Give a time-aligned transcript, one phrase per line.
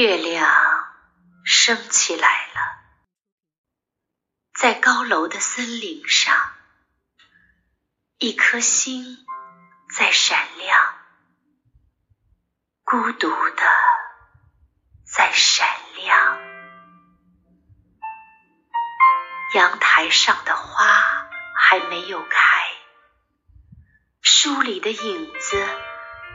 [0.00, 0.48] 月亮
[1.44, 2.60] 升起来了，
[4.54, 6.52] 在高楼的森林上，
[8.18, 9.26] 一颗星
[9.92, 10.94] 在闪亮，
[12.84, 13.62] 孤独的
[15.04, 15.66] 在闪
[15.96, 16.38] 亮。
[19.56, 22.38] 阳台上的花还没有开，
[24.20, 25.66] 书里的影子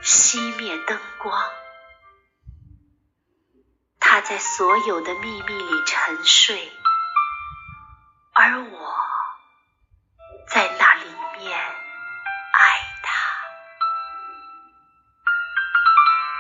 [0.03, 1.62] 熄灭灯光。
[4.23, 6.71] 在所有的秘密里沉睡，
[8.31, 8.95] 而我
[10.47, 11.05] 在那里
[11.37, 12.69] 面爱
[13.03, 13.11] 他。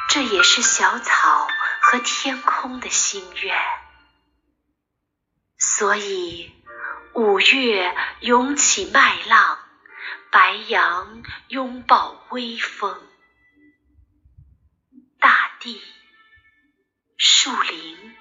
[0.07, 1.49] 这也是小草
[1.81, 3.57] 和天空的心愿。
[5.57, 6.55] 所以，
[7.13, 9.59] 五月涌起麦浪，
[10.31, 13.01] 白杨拥抱微风，
[15.19, 15.81] 大地。
[17.25, 18.17] 树林，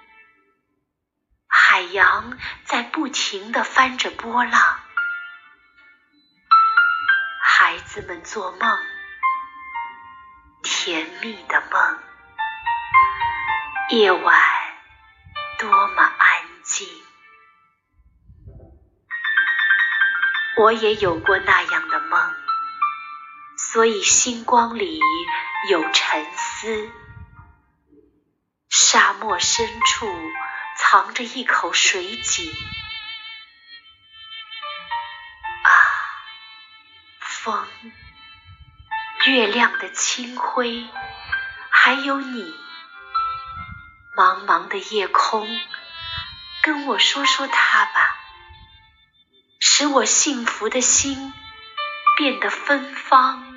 [1.48, 4.78] 海洋在不停地翻着波浪，
[7.42, 8.78] 孩子们做梦，
[10.62, 11.98] 甜蜜的梦，
[13.90, 14.40] 夜晚
[15.58, 16.86] 多么安静。
[20.58, 22.34] 我也有过那样的梦，
[23.58, 25.00] 所以星光里
[25.70, 26.88] 有沉思。
[28.74, 30.10] 沙漠深处
[30.78, 32.50] 藏着一口水井，
[35.62, 35.68] 啊，
[37.20, 37.68] 风，
[39.26, 40.88] 月亮的清辉，
[41.68, 42.54] 还有你，
[44.16, 45.46] 茫茫的夜空，
[46.62, 48.16] 跟我说说它吧，
[49.60, 51.34] 使我幸福的心
[52.16, 53.51] 变得芬芳。